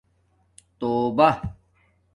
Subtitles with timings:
[0.79, 1.29] توبہ